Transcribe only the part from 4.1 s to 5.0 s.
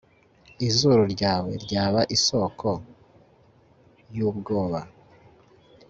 yubwoba